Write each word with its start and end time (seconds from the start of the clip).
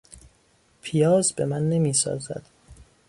پیاز 0.81 1.33
به 1.33 1.45
من 1.45 1.69
نمیسازد. 1.69 2.45